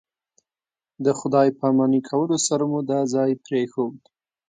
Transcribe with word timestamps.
د 1.05 1.07
خدای 1.19 1.49
پاماني 1.59 2.01
کولو 2.09 2.37
سره 2.47 2.63
مو 2.71 2.79
دا 2.91 2.99
ځای 3.13 3.31
پرېښود. 3.45 3.97